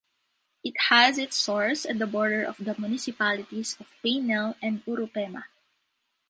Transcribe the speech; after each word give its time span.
It 0.63 0.73
has 0.89 1.19
its 1.19 1.37
source 1.37 1.85
at 1.85 1.99
the 1.99 2.07
border 2.07 2.41
of 2.43 2.57
the 2.57 2.73
municipalities 2.79 3.77
of 3.79 3.93
Painel 4.03 4.55
and 4.59 4.83
Urupema. 4.85 5.43